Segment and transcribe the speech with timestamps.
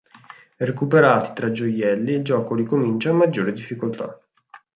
[0.57, 4.19] Recuperati tre gioielli il gioco ricomincia a maggiore difficoltà.